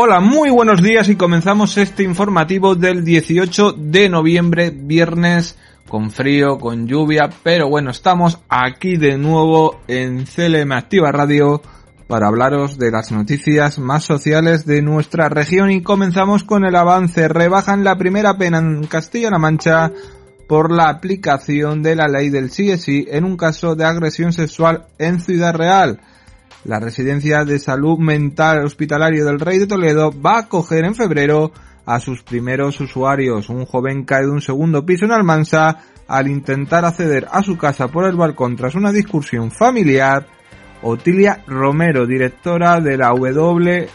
Hola, 0.00 0.20
muy 0.20 0.48
buenos 0.48 0.82
días 0.82 1.10
y 1.10 1.16
comenzamos 1.16 1.76
este 1.76 2.02
informativo 2.02 2.74
del 2.74 3.04
18 3.04 3.72
de 3.72 4.08
noviembre, 4.08 4.70
viernes, 4.70 5.58
con 5.86 6.10
frío, 6.10 6.58
con 6.58 6.86
lluvia, 6.86 7.28
pero 7.42 7.68
bueno, 7.68 7.90
estamos 7.90 8.38
aquí 8.48 8.96
de 8.96 9.18
nuevo 9.18 9.80
en 9.86 10.24
CLM 10.24 10.72
Activa 10.72 11.12
Radio 11.12 11.60
para 12.08 12.26
hablaros 12.26 12.78
de 12.78 12.90
las 12.90 13.12
noticias 13.12 13.78
más 13.78 14.02
sociales 14.02 14.64
de 14.64 14.80
nuestra 14.80 15.28
región 15.28 15.70
y 15.70 15.82
comenzamos 15.82 16.42
con 16.42 16.64
el 16.64 16.74
avance. 16.74 17.28
Rebajan 17.28 17.84
la 17.84 17.96
primera 17.96 18.38
pena 18.38 18.58
en 18.58 18.86
Castilla-La 18.86 19.38
Mancha 19.38 19.92
por 20.48 20.72
la 20.72 20.88
aplicación 20.88 21.82
de 21.82 21.94
la 21.94 22.08
ley 22.08 22.30
del 22.30 22.48
CSI 22.48 23.08
en 23.10 23.24
un 23.24 23.36
caso 23.36 23.76
de 23.76 23.84
agresión 23.84 24.32
sexual 24.32 24.86
en 24.98 25.20
Ciudad 25.20 25.54
Real. 25.54 26.00
La 26.64 26.80
Residencia 26.80 27.44
de 27.44 27.58
Salud 27.58 27.98
Mental 27.98 28.64
Hospitalario 28.64 29.26
del 29.26 29.38
Rey 29.38 29.58
de 29.58 29.66
Toledo 29.66 30.10
va 30.10 30.36
a 30.36 30.40
acoger 30.40 30.86
en 30.86 30.94
febrero 30.94 31.52
a 31.84 32.00
sus 32.00 32.22
primeros 32.22 32.80
usuarios. 32.80 33.50
Un 33.50 33.66
joven 33.66 34.04
cae 34.04 34.22
de 34.22 34.30
un 34.30 34.40
segundo 34.40 34.84
piso 34.86 35.04
en 35.04 35.12
Almansa 35.12 35.80
al 36.08 36.26
intentar 36.28 36.86
acceder 36.86 37.28
a 37.30 37.42
su 37.42 37.58
casa 37.58 37.88
por 37.88 38.06
el 38.06 38.16
balcón 38.16 38.56
tras 38.56 38.74
una 38.74 38.92
discusión 38.92 39.50
familiar. 39.50 40.37
Otilia 40.82 41.42
Romero, 41.46 42.06
directora 42.06 42.80
de 42.80 42.96
la 42.96 43.08
W 43.08 43.88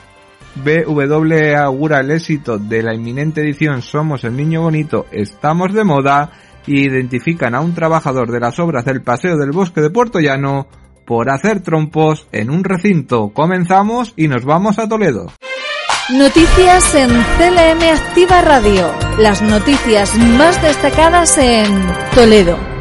BW 0.55 1.55
augura 1.57 1.99
el 1.99 2.11
éxito 2.11 2.59
de 2.59 2.83
la 2.83 2.93
inminente 2.93 3.41
edición 3.41 3.81
Somos 3.81 4.23
el 4.23 4.35
Niño 4.35 4.61
Bonito, 4.61 5.07
estamos 5.11 5.73
de 5.73 5.83
moda 5.83 6.31
y 6.67 6.81
identifican 6.87 7.55
a 7.55 7.61
un 7.61 7.73
trabajador 7.73 8.31
de 8.31 8.39
las 8.39 8.59
obras 8.59 8.85
del 8.85 9.01
Paseo 9.01 9.37
del 9.37 9.51
Bosque 9.51 9.81
de 9.81 9.89
Puerto 9.89 10.19
Llano 10.19 10.67
por 11.05 11.29
hacer 11.29 11.61
trompos 11.61 12.27
en 12.31 12.49
un 12.49 12.63
recinto. 12.63 13.29
Comenzamos 13.29 14.13
y 14.15 14.27
nos 14.27 14.45
vamos 14.45 14.79
a 14.79 14.87
Toledo. 14.87 15.27
Noticias 16.09 16.95
en 16.95 17.09
CLM 17.09 17.81
Activa 17.93 18.41
Radio. 18.41 18.91
Las 19.17 19.41
noticias 19.41 20.17
más 20.17 20.61
destacadas 20.61 21.37
en 21.37 21.85
Toledo. 22.13 22.72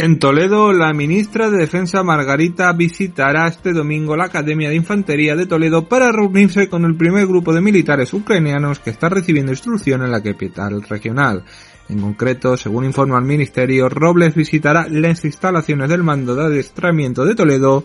En 0.00 0.20
Toledo, 0.20 0.72
la 0.72 0.92
ministra 0.92 1.50
de 1.50 1.58
Defensa 1.58 2.04
Margarita 2.04 2.72
visitará 2.72 3.48
este 3.48 3.72
domingo 3.72 4.16
la 4.16 4.26
Academia 4.26 4.68
de 4.68 4.76
Infantería 4.76 5.34
de 5.34 5.46
Toledo 5.46 5.88
para 5.88 6.12
reunirse 6.12 6.68
con 6.68 6.84
el 6.84 6.94
primer 6.94 7.26
grupo 7.26 7.52
de 7.52 7.60
militares 7.60 8.14
ucranianos 8.14 8.78
que 8.78 8.90
está 8.90 9.08
recibiendo 9.08 9.50
instrucción 9.50 10.04
en 10.04 10.12
la 10.12 10.22
capital 10.22 10.82
regional. 10.82 11.42
En 11.88 12.00
concreto, 12.00 12.56
según 12.56 12.84
informa 12.84 13.18
el 13.18 13.24
Ministerio, 13.24 13.88
Robles 13.88 14.36
visitará 14.36 14.86
las 14.88 15.24
instalaciones 15.24 15.88
del 15.88 16.04
mando 16.04 16.36
de 16.36 16.44
adiestramiento 16.44 17.24
de 17.24 17.34
Toledo, 17.34 17.84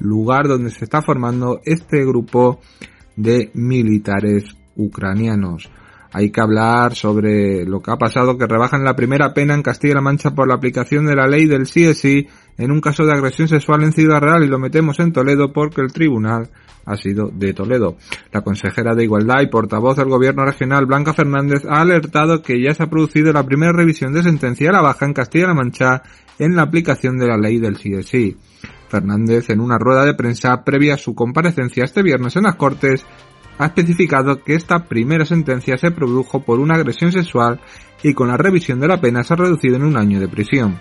lugar 0.00 0.46
donde 0.48 0.68
se 0.68 0.84
está 0.84 1.00
formando 1.00 1.62
este 1.64 2.04
grupo 2.04 2.60
de 3.16 3.50
militares 3.54 4.54
ucranianos. 4.76 5.70
Hay 6.16 6.30
que 6.30 6.40
hablar 6.40 6.94
sobre 6.94 7.64
lo 7.66 7.82
que 7.82 7.90
ha 7.90 7.96
pasado, 7.96 8.38
que 8.38 8.46
rebajan 8.46 8.84
la 8.84 8.94
primera 8.94 9.34
pena 9.34 9.52
en 9.52 9.62
Castilla-La 9.62 10.00
Mancha 10.00 10.30
por 10.30 10.46
la 10.46 10.54
aplicación 10.54 11.06
de 11.06 11.16
la 11.16 11.26
ley 11.26 11.46
del 11.46 11.64
CSI 11.64 12.28
en 12.56 12.70
un 12.70 12.80
caso 12.80 13.04
de 13.04 13.12
agresión 13.12 13.48
sexual 13.48 13.82
en 13.82 13.92
Ciudad 13.92 14.20
Real 14.20 14.44
y 14.44 14.46
lo 14.46 14.60
metemos 14.60 15.00
en 15.00 15.12
Toledo 15.12 15.52
porque 15.52 15.80
el 15.80 15.92
tribunal 15.92 16.50
ha 16.86 16.96
sido 16.96 17.30
de 17.32 17.52
Toledo. 17.52 17.96
La 18.30 18.42
consejera 18.42 18.94
de 18.94 19.02
Igualdad 19.02 19.40
y 19.42 19.48
portavoz 19.48 19.96
del 19.96 20.08
Gobierno 20.08 20.44
regional, 20.44 20.86
Blanca 20.86 21.14
Fernández, 21.14 21.64
ha 21.68 21.80
alertado 21.80 22.42
que 22.42 22.62
ya 22.62 22.72
se 22.74 22.84
ha 22.84 22.90
producido 22.90 23.32
la 23.32 23.44
primera 23.44 23.72
revisión 23.72 24.12
de 24.12 24.22
sentencia 24.22 24.70
a 24.70 24.74
la 24.74 24.82
baja 24.82 25.06
en 25.06 25.14
Castilla-La 25.14 25.54
Mancha 25.54 26.02
en 26.38 26.54
la 26.54 26.62
aplicación 26.62 27.18
de 27.18 27.26
la 27.26 27.36
ley 27.36 27.58
del 27.58 27.76
CSI. 27.76 28.36
Fernández, 28.88 29.50
en 29.50 29.58
una 29.58 29.78
rueda 29.78 30.04
de 30.04 30.14
prensa 30.14 30.62
previa 30.62 30.94
a 30.94 30.98
su 30.98 31.12
comparecencia 31.12 31.82
este 31.82 32.04
viernes 32.04 32.36
en 32.36 32.44
las 32.44 32.54
Cortes, 32.54 33.04
ha 33.58 33.66
especificado 33.66 34.42
que 34.42 34.54
esta 34.54 34.84
primera 34.84 35.24
sentencia 35.24 35.76
se 35.76 35.90
produjo 35.90 36.42
por 36.42 36.60
una 36.60 36.74
agresión 36.74 37.12
sexual 37.12 37.60
y 38.02 38.14
con 38.14 38.28
la 38.28 38.36
revisión 38.36 38.80
de 38.80 38.88
la 38.88 39.00
pena 39.00 39.22
se 39.22 39.34
ha 39.34 39.36
reducido 39.36 39.76
en 39.76 39.84
un 39.84 39.96
año 39.96 40.20
de 40.20 40.28
prisión. 40.28 40.78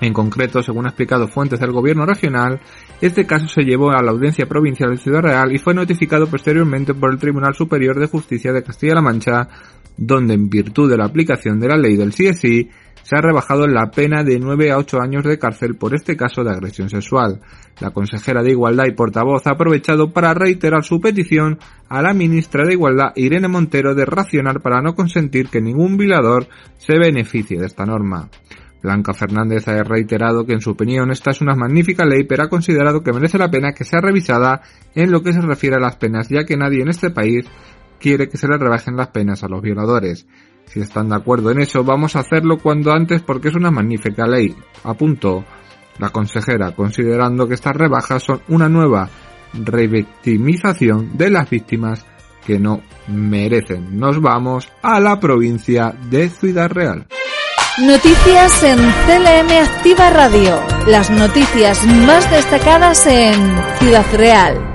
En 0.00 0.14
concreto, 0.14 0.62
según 0.62 0.86
ha 0.86 0.90
explicado 0.90 1.28
fuentes 1.28 1.60
del 1.60 1.72
gobierno 1.72 2.06
regional, 2.06 2.60
este 3.00 3.26
caso 3.26 3.46
se 3.48 3.62
llevó 3.62 3.90
a 3.90 4.02
la 4.02 4.12
Audiencia 4.12 4.46
Provincial 4.46 4.90
de 4.90 4.96
Ciudad 4.96 5.20
Real 5.20 5.52
y 5.52 5.58
fue 5.58 5.74
notificado 5.74 6.26
posteriormente 6.26 6.94
por 6.94 7.12
el 7.12 7.18
Tribunal 7.18 7.54
Superior 7.54 7.98
de 7.98 8.06
Justicia 8.06 8.52
de 8.52 8.62
Castilla-La 8.62 9.02
Mancha, 9.02 9.48
donde 9.96 10.34
en 10.34 10.48
virtud 10.48 10.90
de 10.90 10.96
la 10.96 11.04
aplicación 11.04 11.60
de 11.60 11.68
la 11.68 11.76
ley 11.76 11.96
del 11.96 12.14
CSI 12.14 12.70
se 13.02 13.16
ha 13.16 13.20
rebajado 13.20 13.66
la 13.66 13.90
pena 13.90 14.22
de 14.22 14.38
9 14.38 14.70
a 14.72 14.78
8 14.78 15.00
años 15.00 15.24
de 15.24 15.38
cárcel 15.38 15.76
por 15.76 15.94
este 15.94 16.16
caso 16.16 16.44
de 16.44 16.50
agresión 16.50 16.88
sexual. 16.88 17.40
La 17.80 17.90
consejera 17.90 18.42
de 18.42 18.50
Igualdad 18.50 18.86
y 18.86 18.92
portavoz 18.92 19.46
ha 19.46 19.52
aprovechado 19.52 20.12
para 20.12 20.34
reiterar 20.34 20.84
su 20.84 21.00
petición 21.00 21.58
a 21.88 22.02
la 22.02 22.14
ministra 22.14 22.64
de 22.64 22.74
Igualdad, 22.74 23.12
Irene 23.16 23.48
Montero, 23.48 23.94
de 23.94 24.04
racionar 24.04 24.60
para 24.60 24.82
no 24.82 24.94
consentir 24.94 25.48
que 25.48 25.60
ningún 25.60 25.96
violador 25.96 26.48
se 26.78 26.98
beneficie 26.98 27.58
de 27.58 27.66
esta 27.66 27.84
norma. 27.84 28.28
Blanca 28.82 29.12
Fernández 29.12 29.68
ha 29.68 29.82
reiterado 29.82 30.46
que 30.46 30.54
en 30.54 30.60
su 30.60 30.70
opinión 30.70 31.10
esta 31.10 31.30
es 31.30 31.40
una 31.40 31.54
magnífica 31.54 32.04
ley, 32.04 32.24
pero 32.24 32.44
ha 32.44 32.48
considerado 32.48 33.02
que 33.02 33.12
merece 33.12 33.38
la 33.38 33.50
pena 33.50 33.72
que 33.72 33.84
sea 33.84 34.00
revisada 34.00 34.62
en 34.94 35.10
lo 35.10 35.22
que 35.22 35.32
se 35.32 35.40
refiere 35.40 35.76
a 35.76 35.80
las 35.80 35.96
penas, 35.96 36.28
ya 36.28 36.44
que 36.44 36.56
nadie 36.56 36.82
en 36.82 36.88
este 36.88 37.10
país 37.10 37.46
quiere 37.98 38.28
que 38.28 38.38
se 38.38 38.48
le 38.48 38.56
rebajen 38.56 38.96
las 38.96 39.08
penas 39.08 39.44
a 39.44 39.48
los 39.48 39.60
violadores. 39.60 40.26
Si 40.72 40.80
están 40.80 41.08
de 41.08 41.16
acuerdo 41.16 41.50
en 41.50 41.60
eso, 41.60 41.82
vamos 41.82 42.14
a 42.14 42.20
hacerlo 42.20 42.58
cuando 42.58 42.92
antes 42.92 43.22
porque 43.22 43.48
es 43.48 43.54
una 43.54 43.72
magnífica 43.72 44.26
ley, 44.26 44.54
apuntó 44.84 45.44
la 45.98 46.10
consejera, 46.10 46.72
considerando 46.72 47.48
que 47.48 47.54
estas 47.54 47.74
rebajas 47.74 48.22
son 48.22 48.40
una 48.48 48.68
nueva 48.68 49.08
revictimización 49.52 51.16
de 51.18 51.30
las 51.30 51.50
víctimas 51.50 52.06
que 52.46 52.58
no 52.58 52.82
merecen. 53.08 53.98
Nos 53.98 54.20
vamos 54.20 54.68
a 54.82 55.00
la 55.00 55.18
provincia 55.18 55.92
de 56.08 56.28
Ciudad 56.30 56.70
Real. 56.70 57.06
Noticias 57.78 58.62
en 58.62 58.78
CLM 58.78 59.50
Activa 59.62 60.10
Radio. 60.10 60.60
Las 60.86 61.10
noticias 61.10 61.84
más 62.06 62.30
destacadas 62.30 63.06
en 63.06 63.34
Ciudad 63.78 64.06
Real. 64.14 64.69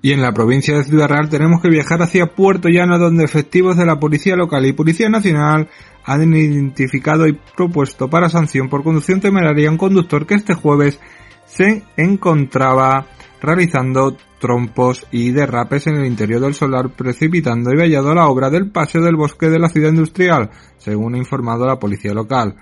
Y 0.00 0.12
en 0.12 0.22
la 0.22 0.32
provincia 0.32 0.76
de 0.76 0.84
Ciudad 0.84 1.08
Real 1.08 1.28
tenemos 1.28 1.60
que 1.60 1.68
viajar 1.68 2.02
hacia 2.02 2.34
Puerto 2.34 2.68
Llano 2.68 2.98
donde 2.98 3.24
efectivos 3.24 3.76
de 3.76 3.84
la 3.84 3.98
Policía 3.98 4.36
Local 4.36 4.64
y 4.66 4.72
Policía 4.72 5.08
Nacional 5.08 5.68
han 6.04 6.34
identificado 6.34 7.26
y 7.26 7.38
propuesto 7.56 8.08
para 8.08 8.28
sanción 8.28 8.68
por 8.68 8.84
conducción 8.84 9.20
temeraria 9.20 9.68
a 9.68 9.72
un 9.72 9.78
conductor 9.78 10.24
que 10.24 10.34
este 10.34 10.54
jueves 10.54 11.00
se 11.46 11.82
encontraba 11.96 13.06
realizando 13.40 14.16
trompos 14.38 15.06
y 15.10 15.32
derrapes 15.32 15.88
en 15.88 15.96
el 15.96 16.06
interior 16.06 16.40
del 16.40 16.54
solar 16.54 16.90
precipitando 16.90 17.72
y 17.72 17.76
vallado 17.76 18.14
la 18.14 18.28
obra 18.28 18.50
del 18.50 18.70
paseo 18.70 19.02
del 19.02 19.16
bosque 19.16 19.48
de 19.48 19.58
la 19.58 19.68
ciudad 19.68 19.90
industrial, 19.90 20.50
según 20.76 21.14
ha 21.14 21.18
informado 21.18 21.66
la 21.66 21.78
policía 21.78 22.14
local. 22.14 22.54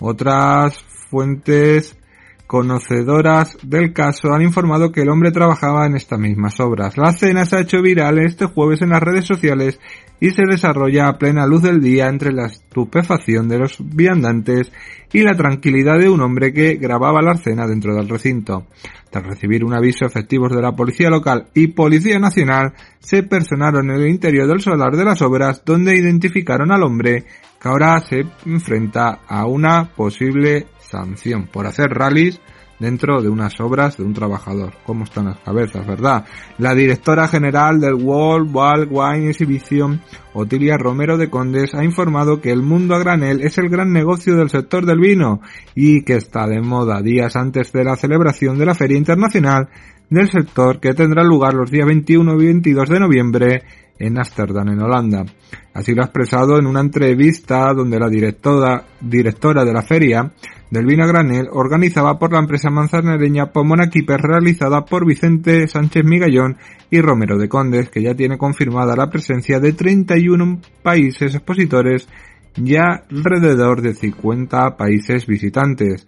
Otras 0.00 0.82
fuentes 1.10 1.96
conocedoras 2.50 3.56
del 3.62 3.92
caso 3.92 4.32
han 4.34 4.42
informado 4.42 4.90
que 4.90 5.02
el 5.02 5.08
hombre 5.08 5.30
trabajaba 5.30 5.86
en 5.86 5.94
estas 5.94 6.18
mismas 6.18 6.58
obras. 6.58 6.98
La 6.98 7.10
escena 7.10 7.46
se 7.46 7.54
ha 7.54 7.60
hecho 7.60 7.80
viral 7.80 8.18
este 8.18 8.46
jueves 8.46 8.82
en 8.82 8.88
las 8.88 9.00
redes 9.00 9.24
sociales 9.24 9.78
y 10.18 10.30
se 10.30 10.42
desarrolla 10.50 11.06
a 11.06 11.16
plena 11.16 11.46
luz 11.46 11.62
del 11.62 11.80
día 11.80 12.08
entre 12.08 12.32
la 12.32 12.46
estupefacción 12.46 13.48
de 13.48 13.60
los 13.60 13.76
viandantes 13.78 14.72
y 15.12 15.22
la 15.22 15.36
tranquilidad 15.36 16.00
de 16.00 16.10
un 16.10 16.22
hombre 16.22 16.52
que 16.52 16.74
grababa 16.74 17.22
la 17.22 17.34
escena 17.34 17.68
dentro 17.68 17.94
del 17.94 18.08
recinto. 18.08 18.66
Tras 19.10 19.24
recibir 19.24 19.64
un 19.64 19.74
aviso 19.74 20.04
efectivos 20.04 20.50
de 20.50 20.60
la 20.60 20.74
Policía 20.74 21.08
Local 21.08 21.50
y 21.54 21.68
Policía 21.68 22.18
Nacional, 22.18 22.74
se 22.98 23.22
personaron 23.22 23.90
en 23.90 24.00
el 24.00 24.08
interior 24.08 24.48
del 24.48 24.60
solar 24.60 24.96
de 24.96 25.04
las 25.04 25.22
obras 25.22 25.62
donde 25.64 25.96
identificaron 25.96 26.72
al 26.72 26.82
hombre 26.82 27.26
que 27.62 27.68
ahora 27.68 28.00
se 28.00 28.24
enfrenta 28.44 29.20
a 29.28 29.46
una 29.46 29.84
posible 29.94 30.66
sanción 30.90 31.46
por 31.46 31.66
hacer 31.66 31.90
rallies 31.90 32.40
dentro 32.80 33.20
de 33.22 33.28
unas 33.28 33.60
obras 33.60 33.96
de 33.96 34.02
un 34.02 34.14
trabajador. 34.14 34.72
¿Cómo 34.84 35.04
están 35.04 35.26
las 35.26 35.38
cabezas, 35.38 35.86
verdad? 35.86 36.24
La 36.58 36.74
directora 36.74 37.28
general 37.28 37.78
del 37.80 37.94
World 37.94 38.50
Wild 38.52 38.88
Wine 38.90 39.28
Exhibition, 39.28 40.00
Otilia 40.32 40.76
Romero 40.78 41.16
de 41.16 41.30
Condes, 41.30 41.74
ha 41.74 41.84
informado 41.84 42.40
que 42.40 42.50
el 42.50 42.62
mundo 42.62 42.94
a 42.94 42.98
granel 42.98 43.42
es 43.42 43.58
el 43.58 43.68
gran 43.68 43.92
negocio 43.92 44.34
del 44.34 44.50
sector 44.50 44.86
del 44.86 44.98
vino 44.98 45.40
y 45.74 46.02
que 46.02 46.16
está 46.16 46.48
de 46.48 46.60
moda 46.60 47.02
días 47.02 47.36
antes 47.36 47.70
de 47.72 47.84
la 47.84 47.96
celebración 47.96 48.58
de 48.58 48.66
la 48.66 48.74
Feria 48.74 48.98
Internacional 48.98 49.68
del 50.08 50.28
sector 50.28 50.80
que 50.80 50.92
tendrá 50.92 51.22
lugar 51.22 51.54
los 51.54 51.70
días 51.70 51.86
21 51.86 52.34
y 52.34 52.46
22 52.46 52.88
de 52.88 53.00
noviembre 53.00 53.62
en 54.00 54.18
Ámsterdam, 54.18 54.68
en 54.68 54.82
Holanda. 54.82 55.24
Así 55.72 55.94
lo 55.94 56.02
ha 56.02 56.06
expresado 56.06 56.58
en 56.58 56.66
una 56.66 56.80
entrevista 56.80 57.72
donde 57.72 58.00
la 58.00 58.08
directora, 58.08 58.84
directora 59.00 59.64
de 59.64 59.72
la 59.72 59.82
feria 59.82 60.32
del 60.70 60.86
vino 60.86 61.06
granel 61.06 61.48
organizada 61.52 62.18
por 62.18 62.32
la 62.32 62.38
empresa 62.38 62.70
manzanareña 62.70 63.52
Pomona 63.52 63.90
Keeper 63.90 64.20
realizada 64.20 64.84
por 64.84 65.04
Vicente 65.04 65.68
Sánchez 65.68 66.04
Migallón 66.04 66.56
y 66.90 67.00
Romero 67.00 67.38
de 67.38 67.48
Condes, 67.48 67.90
que 67.90 68.02
ya 68.02 68.14
tiene 68.14 68.38
confirmada 68.38 68.96
la 68.96 69.10
presencia 69.10 69.60
de 69.60 69.72
31 69.72 70.60
países 70.82 71.34
expositores 71.34 72.08
y 72.56 72.76
alrededor 72.76 73.82
de 73.82 73.94
50 73.94 74.76
países 74.76 75.26
visitantes. 75.26 76.06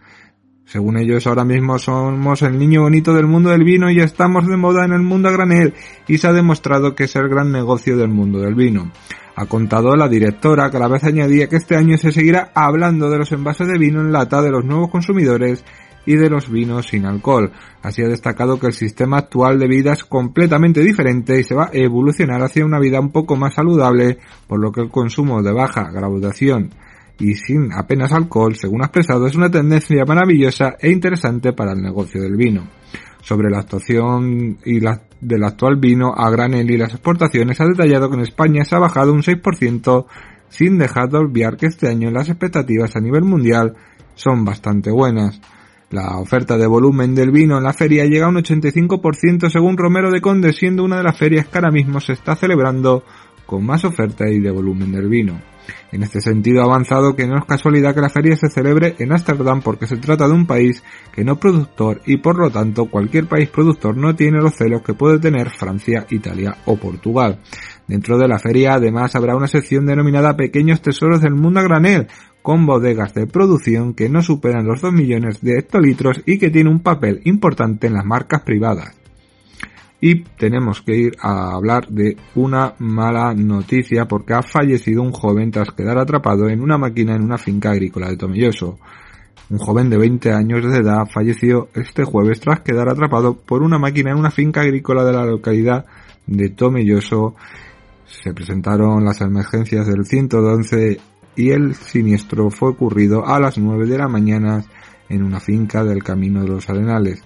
Según 0.73 0.97
ellos, 0.97 1.27
ahora 1.27 1.45
mismo 1.45 1.79
somos 1.79 2.41
el 2.41 2.59
niño 2.59 2.81
bonito 2.81 3.13
del 3.13 3.27
mundo 3.27 3.51
del 3.51 3.63
vino 3.63 3.91
y 3.91 4.01
estamos 4.01 4.47
de 4.47 4.57
moda 4.57 4.87
en 4.87 4.95
el 4.95 5.03
mundo 5.03 5.29
a 5.29 5.33
granel 5.33 5.75
y 6.09 6.17
se 6.17 6.29
ha 6.29 6.33
demostrado 6.33 6.95
que 6.95 7.05
es 7.05 7.15
el 7.15 7.29
gran 7.29 7.53
negocio 7.53 7.95
del 7.99 8.09
mundo 8.09 8.39
del 8.39 8.55
vino. 8.55 8.91
Ha 9.37 9.45
contado 9.45 9.95
la 9.97 10.09
directora 10.09 10.71
que 10.71 10.79
a 10.79 10.81
la 10.81 10.89
vez 10.89 11.05
añadía 11.05 11.47
que 11.47 11.57
este 11.57 11.77
año 11.77 11.99
se 11.99 12.11
seguirá 12.11 12.53
hablando 12.55 13.11
de 13.11 13.19
los 13.19 13.31
envases 13.33 13.69
de 13.69 13.77
vino 13.77 14.01
en 14.01 14.13
lata 14.13 14.41
de 14.41 14.51
los 14.51 14.65
nuevos 14.65 14.89
consumidores 14.89 15.63
y 16.07 16.17
de 16.17 16.31
los 16.31 16.51
vinos 16.51 16.87
sin 16.87 17.05
alcohol. 17.05 17.53
Así 17.83 18.01
ha 18.01 18.09
destacado 18.09 18.59
que 18.59 18.69
el 18.69 18.73
sistema 18.73 19.19
actual 19.19 19.59
de 19.59 19.69
vida 19.69 19.93
es 19.93 20.05
completamente 20.05 20.81
diferente 20.81 21.39
y 21.39 21.45
se 21.45 21.55
va 21.55 21.67
a 21.67 21.71
evolucionar 21.75 22.43
hacia 22.43 22.65
una 22.65 22.79
vida 22.79 22.99
un 22.99 23.13
poco 23.13 23.37
más 23.37 23.57
saludable, 23.57 24.17
por 24.47 24.59
lo 24.59 24.73
que 24.73 24.81
el 24.81 24.89
consumo 24.89 25.43
de 25.43 25.53
baja 25.53 25.91
graduación 25.93 26.71
y 27.19 27.35
sin 27.35 27.73
apenas 27.73 28.12
alcohol, 28.12 28.56
según 28.56 28.82
ha 28.82 28.87
expresado, 28.87 29.26
es 29.26 29.37
una 29.37 29.50
tendencia 29.50 30.05
maravillosa 30.06 30.76
e 30.81 30.91
interesante 30.91 31.53
para 31.53 31.73
el 31.73 31.82
negocio 31.82 32.20
del 32.20 32.37
vino. 32.37 32.69
Sobre 33.23 33.50
la 33.50 33.61
actuación 33.61 34.59
y 34.64 34.81
la, 34.81 35.03
del 35.20 35.44
actual 35.44 35.76
vino 35.76 36.12
a 36.17 36.29
granel 36.31 36.70
y 36.70 36.76
las 36.76 36.93
exportaciones, 36.93 37.61
ha 37.61 37.67
detallado 37.67 38.11
que 38.11 38.17
en 38.17 38.23
España 38.23 38.64
se 38.64 38.75
ha 38.75 38.81
bajado 38.81 39.12
un 39.12 39.23
6% 39.23 40.06
sin 40.49 40.79
dejar 40.79 41.09
de 41.09 41.19
olvidar 41.19 41.56
que 41.56 41.67
este 41.67 41.88
año 41.88 42.11
las 42.11 42.29
expectativas 42.29 42.97
a 42.97 43.00
nivel 43.00 43.23
mundial 43.23 43.75
son 44.14 44.44
bastante 44.44 44.91
buenas. 44.91 45.41
La 45.91 46.19
oferta 46.19 46.56
de 46.56 46.67
volumen 46.67 47.14
del 47.14 47.31
vino 47.31 47.59
en 47.59 47.64
la 47.64 47.73
feria 47.73 48.05
llega 48.05 48.26
a 48.26 48.31
un 48.31 48.37
85% 48.37 49.50
según 49.50 49.76
Romero 49.76 50.11
de 50.11 50.20
Conde, 50.20 50.53
siendo 50.53 50.85
una 50.85 50.97
de 50.97 51.05
las 51.05 51.19
ferias 51.19 51.47
que 51.47 51.59
ahora 51.59 51.70
mismo 51.70 52.00
se 52.00 52.14
está 52.14 52.35
celebrando 52.35 53.05
con 53.47 53.64
más 53.64 53.85
oferta 53.85 54.29
y 54.29 54.41
de 54.41 54.50
volumen 54.50 54.91
del 54.91 55.09
vino. 55.09 55.51
En 55.93 56.03
este 56.03 56.20
sentido 56.20 56.62
ha 56.62 56.64
avanzado 56.64 57.14
que 57.14 57.26
no 57.26 57.38
es 57.38 57.44
casualidad 57.44 57.94
que 57.94 58.00
la 58.00 58.09
feria 58.09 58.37
se 58.37 58.49
celebre 58.49 58.94
en 58.99 59.12
Ámsterdam 59.12 59.61
porque 59.62 59.87
se 59.87 59.97
trata 59.97 60.26
de 60.26 60.35
un 60.35 60.47
país 60.47 60.82
que 61.12 61.25
no 61.25 61.38
productor 61.38 62.00
y 62.06 62.17
por 62.17 62.38
lo 62.38 62.50
tanto 62.50 62.87
cualquier 62.87 63.26
país 63.26 63.49
productor 63.49 63.97
no 63.97 64.14
tiene 64.14 64.41
los 64.41 64.55
celos 64.55 64.82
que 64.82 64.94
puede 64.94 65.19
tener 65.19 65.50
Francia, 65.50 66.06
Italia 66.11 66.56
o 66.64 66.76
Portugal. 66.76 67.41
Dentro 67.87 68.17
de 68.17 68.29
la 68.29 68.38
feria 68.38 68.75
además 68.75 69.14
habrá 69.14 69.37
una 69.37 69.49
sección 69.49 69.87
denominada 69.87 70.37
Pequeños 70.37 70.81
Tesoros 70.81 71.20
del 71.20 71.35
Mundo 71.35 71.61
a 71.61 71.64
Granel, 71.64 72.09
con 72.41 72.67
bodegas 72.67 73.14
de 73.14 73.26
producción 73.26 73.94
que 73.94 74.09
no 74.09 74.23
superan 74.23 74.67
los 74.67 74.81
2 74.81 74.93
millones 74.93 75.41
de 75.41 75.59
hectolitros 75.59 76.23
y 76.26 76.38
que 76.38 76.50
tiene 76.50 76.70
un 76.70 76.81
papel 76.81 77.20
importante 77.25 77.87
en 77.87 77.94
las 77.94 78.05
marcas 78.05 78.43
privadas. 78.43 79.01
Y 80.04 80.25
tenemos 80.25 80.82
que 80.82 80.96
ir 80.96 81.12
a 81.20 81.52
hablar 81.54 81.87
de 81.87 82.16
una 82.34 82.75
mala 82.81 83.32
noticia 83.34 84.08
porque 84.08 84.34
ha 84.34 84.43
fallecido 84.43 85.00
un 85.00 85.12
joven 85.12 85.52
tras 85.52 85.70
quedar 85.70 85.96
atrapado 85.96 86.49
en 86.49 86.60
una 86.60 86.76
máquina 86.76 87.14
en 87.14 87.22
una 87.22 87.38
finca 87.38 87.70
agrícola 87.70 88.08
de 88.08 88.16
Tomelloso. 88.16 88.81
Un 89.49 89.58
joven 89.58 89.90
de 89.90 89.99
20 89.99 90.32
años 90.32 90.69
de 90.69 90.78
edad 90.78 91.06
falleció 91.06 91.69
este 91.75 92.02
jueves 92.02 92.40
tras 92.40 92.62
quedar 92.62 92.88
atrapado 92.88 93.34
por 93.34 93.62
una 93.62 93.78
máquina 93.78 94.10
en 94.10 94.19
una 94.19 94.32
finca 94.32 94.62
agrícola 94.62 95.04
de 95.04 95.12
la 95.12 95.25
localidad 95.25 95.87
de 96.26 96.49
Tomelloso. 96.49 97.37
Se 98.04 98.34
presentaron 98.34 99.04
las 99.04 99.20
emergencias 99.20 99.87
del 99.87 100.04
111 100.04 100.99
y 101.37 101.50
el 101.50 101.76
siniestro 101.76 102.50
fue 102.50 102.70
ocurrido 102.70 103.25
a 103.25 103.38
las 103.38 103.56
9 103.56 103.87
de 103.87 103.99
la 103.99 104.08
mañana 104.08 104.64
en 105.08 105.22
una 105.22 105.38
finca 105.38 105.84
del 105.84 106.02
Camino 106.02 106.43
de 106.43 106.49
los 106.49 106.69
Arenales. 106.69 107.22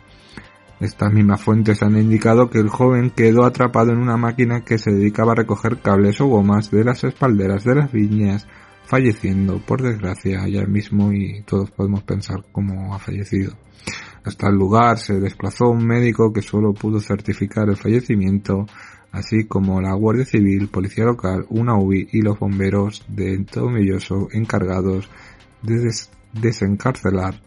Estas 0.79 1.11
mismas 1.11 1.41
fuentes 1.41 1.83
han 1.83 1.97
indicado 1.97 2.51
que 2.51 2.59
el 2.59 2.69
joven 2.69 3.09
quedó 3.09 3.45
atrapado 3.45 3.93
en 3.93 3.99
una 3.99 4.19
máquina 4.19 4.63
que 4.63 4.77
se 4.77 4.91
dedicaba 4.91 5.33
a 5.33 5.37
recoger 5.37 5.79
cables 5.81 6.21
o 6.21 6.27
gomas 6.27 6.71
de 6.71 6.85
las 6.85 7.03
espalderas 7.03 7.65
de 7.65 7.77
las 7.77 7.91
viñas, 7.91 8.47
falleciendo 8.85 9.59
por 9.59 9.81
desgracia 9.81 10.43
allá 10.43 10.67
mismo 10.67 11.13
y 11.13 11.43
todos 11.47 11.71
podemos 11.71 12.03
pensar 12.03 12.45
cómo 12.53 12.95
ha 12.95 12.99
fallecido. 12.99 13.55
Hasta 14.23 14.49
el 14.49 14.57
lugar 14.57 14.99
se 14.99 15.19
desplazó 15.19 15.71
un 15.71 15.87
médico 15.87 16.31
que 16.31 16.43
solo 16.43 16.75
pudo 16.75 17.01
certificar 17.01 17.71
el 17.71 17.77
fallecimiento, 17.77 18.67
así 19.13 19.45
como 19.45 19.81
la 19.81 19.95
Guardia 19.95 20.27
Civil, 20.27 20.69
Policía 20.69 21.05
Local, 21.05 21.47
una 21.49 21.79
UBI 21.79 22.09
y 22.13 22.21
los 22.21 22.39
bomberos 22.39 23.03
de 23.09 23.39
Tomelloso 23.45 24.29
encargados 24.33 25.09
de 25.63 25.91
desencarcelar 26.35 27.41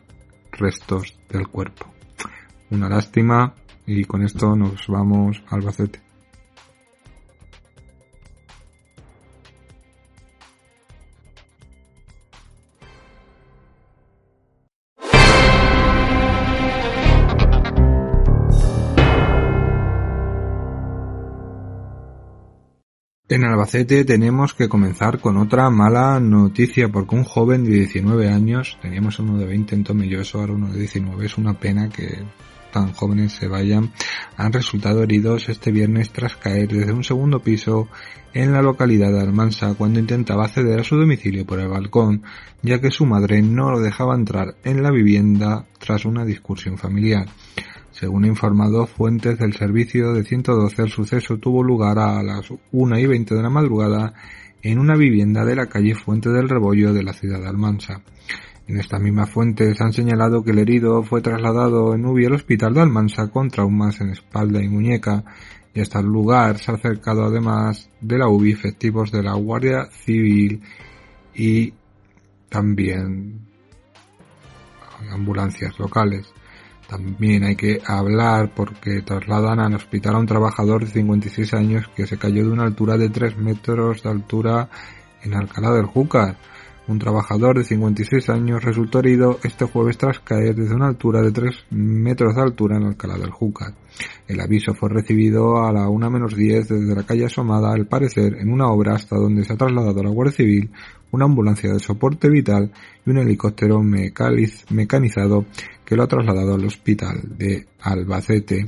restos 0.51 1.15
del 1.29 1.47
cuerpo. 1.47 1.98
Una 2.71 2.87
lástima 2.87 3.53
y 3.87 4.05
con 4.05 4.21
esto 4.23 4.55
nos 4.55 4.87
vamos 4.87 5.41
al 5.47 5.59
Albacete. 5.59 5.99
En 23.31 23.43
Albacete 23.43 24.05
tenemos 24.05 24.55
que 24.55 24.67
comenzar 24.67 25.19
con 25.19 25.37
otra 25.37 25.69
mala 25.69 26.19
noticia 26.19 26.89
porque 26.89 27.15
un 27.15 27.23
joven 27.23 27.63
de 27.63 27.69
19 27.71 28.27
años, 28.27 28.79
teníamos 28.81 29.19
uno 29.19 29.37
de 29.37 29.45
20 29.45 29.75
en 29.75 29.83
Tomelloso, 29.83 30.39
ahora 30.39 30.53
uno 30.53 30.71
de 30.71 30.79
19, 30.79 31.27
es 31.27 31.37
una 31.37 31.53
pena 31.53 31.89
que 31.89 32.23
tan 32.71 32.93
jóvenes 32.93 33.33
se 33.33 33.47
vayan, 33.47 33.91
han 34.37 34.53
resultado 34.53 35.03
heridos 35.03 35.49
este 35.49 35.71
viernes 35.71 36.11
tras 36.11 36.35
caer 36.35 36.67
desde 36.67 36.93
un 36.93 37.03
segundo 37.03 37.39
piso 37.39 37.87
en 38.33 38.51
la 38.51 38.61
localidad 38.61 39.11
de 39.11 39.21
Almansa 39.21 39.73
cuando 39.75 39.99
intentaba 39.99 40.45
acceder 40.45 40.79
a 40.79 40.83
su 40.83 40.95
domicilio 40.95 41.45
por 41.45 41.59
el 41.59 41.67
balcón, 41.67 42.23
ya 42.61 42.79
que 42.79 42.91
su 42.91 43.05
madre 43.05 43.41
no 43.41 43.71
lo 43.71 43.79
dejaba 43.79 44.15
entrar 44.15 44.55
en 44.63 44.83
la 44.83 44.91
vivienda 44.91 45.65
tras 45.79 46.05
una 46.05 46.25
discusión 46.25 46.77
familiar. 46.77 47.27
Según 47.91 48.25
informado 48.25 48.85
fuentes 48.85 49.37
del 49.39 49.53
servicio 49.53 50.13
de 50.13 50.23
112, 50.23 50.83
el 50.83 50.89
suceso 50.89 51.37
tuvo 51.37 51.63
lugar 51.63 51.99
a 51.99 52.23
las 52.23 52.45
1 52.71 52.99
y 52.99 53.05
20 53.07 53.35
de 53.35 53.41
la 53.41 53.49
madrugada 53.49 54.13
en 54.61 54.79
una 54.79 54.95
vivienda 54.95 55.45
de 55.45 55.55
la 55.55 55.67
calle 55.67 55.95
Fuente 55.95 56.29
del 56.29 56.49
Rebollo 56.49 56.93
de 56.93 57.03
la 57.03 57.13
ciudad 57.13 57.39
de 57.39 57.47
Almansa. 57.47 58.01
En 58.69 58.79
estas 58.79 59.01
mismas 59.01 59.31
fuentes 59.31 59.81
han 59.81 59.93
señalado 59.93 60.43
que 60.43 60.51
el 60.51 60.59
herido 60.59 61.01
fue 61.01 61.21
trasladado 61.21 61.95
en 61.95 62.05
UBI 62.05 62.27
al 62.27 62.33
hospital 62.33 62.75
de 62.75 62.81
Almansa 62.81 63.27
con 63.29 63.49
traumas 63.49 63.99
en 63.99 64.11
espalda 64.11 64.61
y 64.61 64.67
muñeca 64.67 65.23
y 65.73 65.81
hasta 65.81 66.01
el 66.01 66.05
lugar 66.05 66.59
se 66.59 66.69
ha 66.69 66.75
acercado 66.75 67.23
además 67.23 67.89
de 67.99 68.19
la 68.19 68.27
UBI 68.27 68.51
efectivos 68.51 69.11
de 69.11 69.23
la 69.23 69.33
Guardia 69.33 69.87
Civil 70.05 70.61
y 71.33 71.73
también 72.47 73.41
ambulancias 75.11 75.79
locales. 75.79 76.31
También 76.87 77.45
hay 77.45 77.55
que 77.55 77.81
hablar 77.83 78.51
porque 78.53 79.01
trasladan 79.01 79.61
al 79.61 79.73
hospital 79.73 80.13
a 80.13 80.19
un 80.19 80.27
trabajador 80.27 80.85
de 80.85 80.91
56 80.91 81.55
años 81.55 81.89
que 81.95 82.05
se 82.05 82.19
cayó 82.19 82.45
de 82.45 82.51
una 82.51 82.65
altura 82.65 82.99
de 82.99 83.09
3 83.09 83.35
metros 83.37 84.03
de 84.03 84.09
altura 84.11 84.69
en 85.23 85.33
Alcalá 85.33 85.71
del 85.71 85.87
Júcar. 85.87 86.37
Un 86.89 86.97
trabajador 86.97 87.55
de 87.55 87.63
56 87.63 88.31
años 88.31 88.63
resultó 88.63 88.97
herido 88.97 89.37
este 89.43 89.65
jueves 89.65 89.95
tras 89.95 90.21
caer 90.21 90.55
desde 90.55 90.73
una 90.73 90.87
altura 90.87 91.21
de 91.21 91.31
3 91.31 91.65
metros 91.69 92.35
de 92.35 92.41
altura 92.41 92.77
en 92.77 92.85
Alcalá 92.85 93.15
del 93.15 93.29
Júcar. 93.29 93.75
El 94.27 94.41
aviso 94.41 94.73
fue 94.73 94.89
recibido 94.89 95.63
a 95.63 95.71
la 95.71 95.87
1 95.87 96.09
menos 96.09 96.35
10 96.35 96.67
desde 96.67 96.95
la 96.95 97.03
calle 97.03 97.25
Asomada, 97.25 97.71
al 97.71 97.85
parecer 97.85 98.37
en 98.39 98.51
una 98.51 98.69
obra 98.69 98.95
hasta 98.95 99.17
donde 99.17 99.43
se 99.43 99.53
ha 99.53 99.57
trasladado 99.57 100.01
la 100.01 100.09
Guardia 100.09 100.37
Civil, 100.37 100.71
una 101.11 101.25
ambulancia 101.25 101.71
de 101.71 101.79
soporte 101.79 102.27
vital 102.27 102.71
y 103.05 103.09
un 103.11 103.19
helicóptero 103.19 103.83
mecanizado 103.83 105.45
que 105.85 105.95
lo 105.95 106.01
ha 106.01 106.07
trasladado 106.07 106.55
al 106.55 106.65
hospital 106.65 107.21
de 107.37 107.67
Albacete 107.81 108.67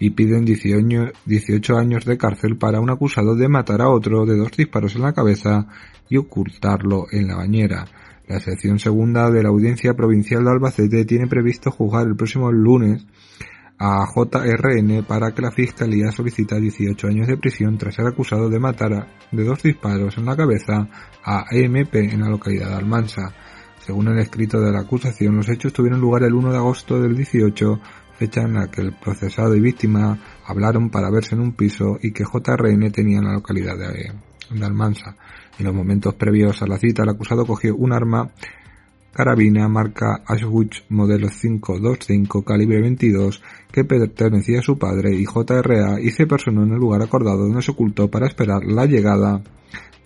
y 0.00 0.10
piden 0.10 0.46
18 0.46 1.76
años 1.76 2.04
de 2.06 2.18
cárcel 2.18 2.56
para 2.56 2.80
un 2.80 2.88
acusado 2.88 3.36
de 3.36 3.48
matar 3.48 3.82
a 3.82 3.90
otro 3.90 4.24
de 4.24 4.36
dos 4.36 4.50
disparos 4.56 4.96
en 4.96 5.02
la 5.02 5.12
cabeza 5.12 5.68
y 6.08 6.16
ocultarlo 6.16 7.04
en 7.12 7.28
la 7.28 7.36
bañera. 7.36 7.84
La 8.26 8.40
sección 8.40 8.78
segunda 8.78 9.30
de 9.30 9.42
la 9.42 9.50
Audiencia 9.50 9.92
Provincial 9.92 10.42
de 10.42 10.50
Albacete 10.50 11.04
tiene 11.04 11.26
previsto 11.26 11.70
juzgar 11.70 12.06
el 12.06 12.16
próximo 12.16 12.50
lunes 12.50 13.06
a 13.78 14.06
JRN 14.06 15.04
para 15.04 15.32
que 15.32 15.42
la 15.42 15.50
Fiscalía 15.50 16.10
solicita 16.12 16.56
18 16.56 17.06
años 17.06 17.26
de 17.26 17.36
prisión 17.36 17.76
tras 17.76 17.94
ser 17.94 18.06
acusado 18.06 18.48
de 18.48 18.58
matar 18.58 19.06
de 19.30 19.44
dos 19.44 19.62
disparos 19.62 20.16
en 20.16 20.24
la 20.24 20.36
cabeza 20.36 20.88
a 21.22 21.44
EMP 21.50 21.94
en 21.94 22.20
la 22.20 22.30
localidad 22.30 22.70
de 22.70 22.76
Almansa. 22.76 23.34
Según 23.80 24.08
el 24.08 24.18
escrito 24.18 24.60
de 24.60 24.72
la 24.72 24.80
acusación, 24.80 25.36
los 25.36 25.48
hechos 25.48 25.72
tuvieron 25.72 26.00
lugar 26.00 26.22
el 26.22 26.34
1 26.34 26.52
de 26.52 26.58
agosto 26.58 27.00
del 27.00 27.16
18, 27.16 27.80
fecha 28.20 28.42
en 28.42 28.52
la 28.52 28.70
que 28.70 28.82
el 28.82 28.92
procesado 28.92 29.56
y 29.56 29.60
víctima 29.60 30.18
hablaron 30.44 30.90
para 30.90 31.10
verse 31.10 31.34
en 31.34 31.40
un 31.40 31.52
piso 31.52 31.98
y 32.02 32.12
que 32.12 32.24
JRN 32.24 32.92
tenía 32.92 33.16
en 33.16 33.24
la 33.24 33.32
localidad 33.32 33.78
de, 33.78 34.12
Almansa. 34.62 35.16
En 35.58 35.64
los 35.64 35.74
momentos 35.74 36.14
previos 36.14 36.60
a 36.60 36.66
la 36.66 36.76
cita, 36.76 37.02
el 37.02 37.08
acusado 37.08 37.46
cogió 37.46 37.74
un 37.74 37.94
arma 37.94 38.30
carabina 39.12 39.68
marca 39.68 40.22
Ashwich 40.26 40.84
modelo 40.90 41.28
525 41.28 42.44
calibre 42.44 42.80
22 42.80 43.42
que 43.72 43.84
pertenecía 43.84 44.58
a 44.58 44.62
su 44.62 44.78
padre 44.78 45.16
y 45.16 45.24
JRA 45.24 45.98
y 46.00 46.10
se 46.10 46.26
personó 46.26 46.64
en 46.64 46.72
el 46.72 46.78
lugar 46.78 47.02
acordado 47.02 47.38
donde 47.38 47.62
se 47.62 47.70
ocultó 47.70 48.10
para 48.10 48.26
esperar 48.26 48.64
la 48.64 48.84
llegada 48.84 49.40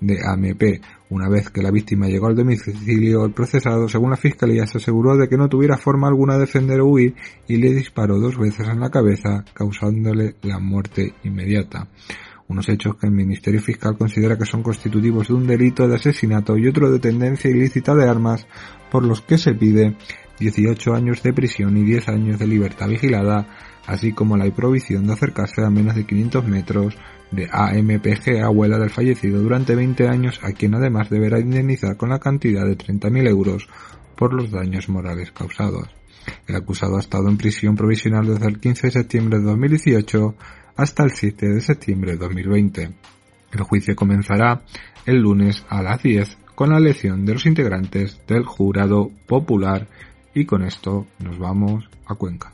de 0.00 0.20
AMP. 0.24 0.62
Una 1.10 1.28
vez 1.28 1.50
que 1.50 1.62
la 1.62 1.70
víctima 1.70 2.08
llegó 2.08 2.28
al 2.28 2.34
domicilio, 2.34 3.26
el 3.26 3.32
procesado, 3.32 3.88
según 3.88 4.10
la 4.10 4.16
fiscalía, 4.16 4.66
se 4.66 4.78
aseguró 4.78 5.16
de 5.16 5.28
que 5.28 5.36
no 5.36 5.48
tuviera 5.48 5.76
forma 5.76 6.08
alguna 6.08 6.34
de 6.34 6.40
defender 6.40 6.80
o 6.80 6.86
huir 6.86 7.14
y 7.46 7.58
le 7.58 7.74
disparó 7.74 8.18
dos 8.18 8.38
veces 8.38 8.68
en 8.68 8.80
la 8.80 8.90
cabeza, 8.90 9.44
causándole 9.52 10.36
la 10.42 10.58
muerte 10.58 11.14
inmediata. 11.22 11.88
Unos 12.48 12.68
hechos 12.68 12.96
que 12.96 13.06
el 13.06 13.12
Ministerio 13.12 13.60
Fiscal 13.60 13.98
considera 13.98 14.38
que 14.38 14.46
son 14.46 14.62
constitutivos 14.62 15.28
de 15.28 15.34
un 15.34 15.46
delito 15.46 15.86
de 15.86 15.96
asesinato 15.96 16.56
y 16.56 16.68
otro 16.68 16.90
de 16.90 16.98
tendencia 16.98 17.50
ilícita 17.50 17.94
de 17.94 18.08
armas, 18.08 18.46
por 18.90 19.04
los 19.04 19.20
que 19.20 19.36
se 19.36 19.54
pide 19.54 19.96
18 20.40 20.94
años 20.94 21.22
de 21.22 21.32
prisión 21.32 21.76
y 21.76 21.84
10 21.84 22.08
años 22.08 22.38
de 22.38 22.46
libertad 22.46 22.88
vigilada, 22.88 23.46
así 23.86 24.12
como 24.12 24.36
la 24.36 24.50
prohibición 24.50 25.06
de 25.06 25.12
acercarse 25.12 25.62
a 25.62 25.70
menos 25.70 25.94
de 25.94 26.06
500 26.06 26.46
metros 26.46 26.96
de 27.34 27.48
AMPG, 27.50 28.42
abuela 28.42 28.78
del 28.78 28.90
fallecido, 28.90 29.42
durante 29.42 29.74
20 29.74 30.08
años, 30.08 30.40
a 30.42 30.52
quien 30.52 30.74
además 30.74 31.10
deberá 31.10 31.40
indemnizar 31.40 31.96
con 31.96 32.10
la 32.10 32.18
cantidad 32.18 32.64
de 32.64 32.76
30.000 32.76 33.28
euros 33.28 33.68
por 34.16 34.32
los 34.32 34.50
daños 34.50 34.88
morales 34.88 35.32
causados. 35.32 35.88
El 36.46 36.56
acusado 36.56 36.96
ha 36.96 37.00
estado 37.00 37.28
en 37.28 37.36
prisión 37.36 37.76
provisional 37.76 38.26
desde 38.26 38.46
el 38.46 38.60
15 38.60 38.86
de 38.86 38.92
septiembre 38.92 39.38
de 39.38 39.44
2018 39.44 40.34
hasta 40.76 41.04
el 41.04 41.10
7 41.10 41.48
de 41.48 41.60
septiembre 41.60 42.12
de 42.12 42.18
2020. 42.18 42.90
El 43.52 43.62
juicio 43.62 43.94
comenzará 43.94 44.62
el 45.06 45.20
lunes 45.20 45.64
a 45.68 45.82
las 45.82 46.02
10 46.02 46.38
con 46.54 46.70
la 46.70 46.78
elección 46.78 47.24
de 47.24 47.34
los 47.34 47.46
integrantes 47.46 48.20
del 48.26 48.44
jurado 48.44 49.10
popular 49.26 49.86
y 50.34 50.44
con 50.44 50.64
esto 50.64 51.06
nos 51.18 51.38
vamos 51.38 51.88
a 52.06 52.14
Cuenca. 52.14 52.52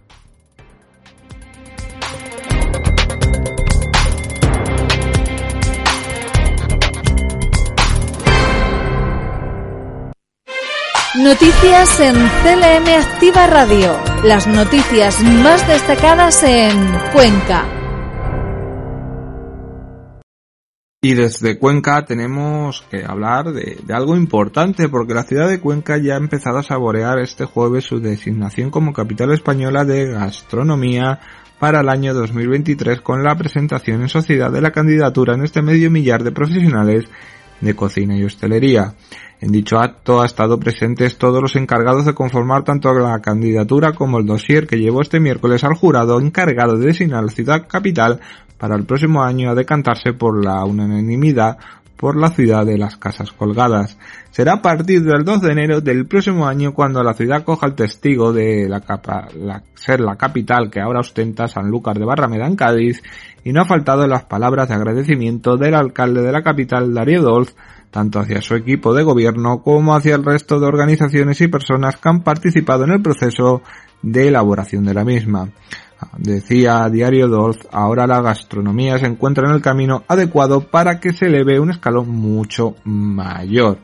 Noticias 11.23 12.00
en 12.00 12.15
CLM 12.15 12.89
Activa 12.99 13.47
Radio. 13.47 13.93
Las 14.25 14.47
noticias 14.47 15.23
más 15.23 15.69
destacadas 15.69 16.43
en 16.45 16.73
Cuenca. 17.12 17.67
Y 21.03 21.12
desde 21.12 21.59
Cuenca 21.59 22.07
tenemos 22.07 22.83
que 22.91 23.05
hablar 23.05 23.53
de, 23.53 23.81
de, 23.85 23.95
algo 23.95 24.17
importante 24.17 24.89
porque 24.89 25.12
la 25.12 25.25
ciudad 25.25 25.47
de 25.47 25.61
Cuenca 25.61 25.99
ya 25.99 26.15
ha 26.15 26.19
empezado 26.19 26.57
a 26.57 26.62
saborear 26.62 27.19
este 27.19 27.45
jueves 27.45 27.85
su 27.85 28.00
designación 28.00 28.71
como 28.71 28.95
capital 28.95 29.31
española 29.33 29.85
de 29.85 30.12
gastronomía 30.12 31.21
para 31.59 31.81
el 31.81 31.91
año 31.91 32.15
2023 32.15 33.03
con 33.03 33.23
la 33.23 33.37
presentación 33.37 34.00
en 34.00 34.09
sociedad 34.09 34.50
de 34.50 34.62
la 34.62 34.73
candidatura 34.73 35.35
en 35.35 35.45
este 35.45 35.61
medio 35.61 35.91
millar 35.91 36.25
de 36.25 36.33
profesionales 36.33 37.11
de 37.61 37.75
cocina 37.75 38.17
y 38.17 38.25
hostelería. 38.25 38.95
En 39.40 39.52
dicho 39.52 39.79
acto 39.79 40.21
ha 40.21 40.26
estado 40.26 40.61
presentes 40.61 41.17
todos 41.17 41.40
los 41.40 41.57
encargados 41.57 42.05
de 42.05 42.14
conformar 42.14 42.62
tanto 42.62 42.93
la 42.93 43.21
candidatura 43.21 43.93
como 43.93 44.19
el 44.19 44.26
dossier 44.26 44.67
que 44.67 44.79
llevó 44.79 45.00
este 45.00 45.19
miércoles 45.19 45.64
al 45.64 45.75
jurado 45.75 46.21
encargado 46.21 46.76
de 46.76 46.87
designar 46.87 47.25
la 47.25 47.31
ciudad 47.31 47.67
capital 47.67 48.21
para 48.59 48.76
el 48.76 48.85
próximo 48.85 49.23
año 49.23 49.50
a 49.50 49.55
decantarse 49.55 50.12
por 50.12 50.45
la 50.45 50.62
unanimidad 50.64 51.57
por 52.00 52.16
la 52.16 52.30
ciudad 52.30 52.64
de 52.64 52.78
las 52.78 52.97
casas 52.97 53.30
colgadas. 53.30 53.99
Será 54.30 54.54
a 54.54 54.62
partir 54.62 55.02
del 55.02 55.23
2 55.23 55.42
de 55.42 55.52
enero 55.52 55.80
del 55.83 56.07
próximo 56.07 56.47
año 56.47 56.73
cuando 56.73 57.02
la 57.02 57.12
ciudad 57.12 57.45
coja 57.45 57.66
el 57.66 57.75
testigo 57.75 58.33
de 58.33 58.66
la, 58.71 58.80
capa, 58.80 59.28
ser 59.75 60.00
la 60.00 60.16
capital 60.16 60.71
que 60.71 60.80
ahora 60.80 61.00
ostenta 61.00 61.47
Sanlúcar 61.47 61.99
de 61.99 62.07
Barrameda 62.07 62.47
en 62.47 62.57
Cádiz 62.57 63.02
y 63.45 63.52
no 63.52 63.61
ha 63.61 63.66
faltado 63.66 64.07
las 64.07 64.25
palabras 64.25 64.71
de 64.71 64.76
agradecimiento 64.76 65.59
del 65.59 65.75
alcalde 65.75 66.23
de 66.23 66.33
la 66.33 66.42
capital 66.42 66.95
Darío 66.95 67.21
Dolz 67.21 67.54
tanto 67.90 68.19
hacia 68.19 68.40
su 68.40 68.54
equipo 68.54 68.95
de 68.95 69.02
gobierno 69.02 69.62
como 69.62 69.95
hacia 69.95 70.14
el 70.14 70.25
resto 70.25 70.59
de 70.59 70.69
organizaciones 70.69 71.38
y 71.42 71.49
personas 71.49 71.99
que 71.99 72.09
han 72.09 72.23
participado 72.23 72.85
en 72.85 72.92
el 72.92 73.02
proceso 73.02 73.61
de 74.00 74.28
elaboración 74.28 74.87
de 74.87 74.95
la 74.95 75.04
misma. 75.04 75.50
Decía 76.16 76.88
Diario 76.88 77.28
Dolz, 77.28 77.66
ahora 77.71 78.07
la 78.07 78.21
gastronomía 78.21 78.99
se 78.99 79.07
encuentra 79.07 79.49
en 79.49 79.54
el 79.54 79.62
camino 79.62 80.04
adecuado 80.09 80.61
para 80.61 81.00
que 81.00 81.12
se 81.12 81.26
eleve 81.26 81.61
un 81.61 81.71
escalón 81.71 82.09
mucho 82.09 82.76
mayor 82.85 83.78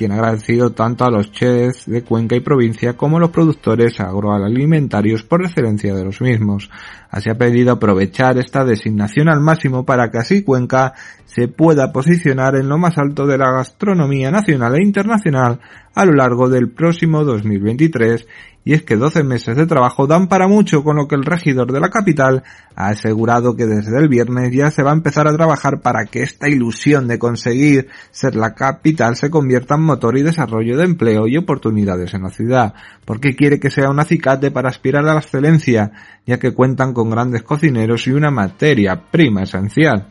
quien 0.00 0.12
ha 0.12 0.14
agradecido 0.14 0.72
tanto 0.72 1.04
a 1.04 1.10
los 1.10 1.30
chefs 1.30 1.84
de 1.84 2.02
Cuenca 2.02 2.34
y 2.34 2.40
provincia 2.40 2.96
como 2.96 3.18
a 3.18 3.20
los 3.20 3.28
productores 3.28 4.00
agroalimentarios 4.00 5.24
por 5.24 5.42
excelencia 5.42 5.94
de 5.94 6.02
los 6.02 6.22
mismos. 6.22 6.70
Así 7.10 7.28
ha 7.28 7.36
pedido 7.36 7.72
aprovechar 7.72 8.38
esta 8.38 8.64
designación 8.64 9.28
al 9.28 9.40
máximo 9.42 9.84
para 9.84 10.10
que 10.10 10.16
así 10.16 10.42
Cuenca 10.42 10.94
se 11.26 11.48
pueda 11.48 11.92
posicionar 11.92 12.56
en 12.56 12.70
lo 12.70 12.78
más 12.78 12.96
alto 12.96 13.26
de 13.26 13.36
la 13.36 13.52
gastronomía 13.52 14.30
nacional 14.30 14.76
e 14.76 14.82
internacional 14.82 15.60
a 15.94 16.04
lo 16.06 16.12
largo 16.12 16.48
del 16.48 16.70
próximo 16.70 17.22
2023 17.22 18.26
y 18.64 18.74
es 18.74 18.82
que 18.82 18.96
12 18.96 19.24
meses 19.24 19.56
de 19.56 19.66
trabajo 19.66 20.06
dan 20.06 20.28
para 20.28 20.46
mucho 20.46 20.84
con 20.84 20.96
lo 20.96 21.08
que 21.08 21.14
el 21.14 21.24
regidor 21.24 21.72
de 21.72 21.80
la 21.80 21.88
capital 21.88 22.42
ha 22.76 22.88
asegurado 22.88 23.56
que 23.56 23.66
desde 23.66 23.98
el 23.98 24.08
viernes 24.08 24.52
ya 24.52 24.70
se 24.70 24.82
va 24.82 24.90
a 24.90 24.94
empezar 24.94 25.26
a 25.26 25.34
trabajar 25.34 25.80
para 25.80 26.04
que 26.06 26.22
esta 26.22 26.48
ilusión 26.48 27.08
de 27.08 27.18
conseguir 27.18 27.88
ser 28.10 28.36
la 28.36 28.54
capital 28.54 29.16
se 29.16 29.30
convierta 29.30 29.76
en 29.76 29.82
motor 29.82 30.18
y 30.18 30.22
desarrollo 30.22 30.76
de 30.76 30.84
empleo 30.84 31.26
y 31.26 31.36
oportunidades 31.36 32.12
en 32.14 32.22
la 32.22 32.30
ciudad, 32.30 32.74
porque 33.04 33.34
quiere 33.34 33.58
que 33.58 33.70
sea 33.70 33.90
un 33.90 34.00
acicate 34.00 34.50
para 34.50 34.68
aspirar 34.68 35.06
a 35.06 35.14
la 35.14 35.20
excelencia, 35.20 35.92
ya 36.26 36.38
que 36.38 36.52
cuentan 36.52 36.92
con 36.92 37.10
grandes 37.10 37.42
cocineros 37.42 38.06
y 38.06 38.12
una 38.12 38.30
materia 38.30 39.00
prima 39.10 39.42
esencial 39.42 40.06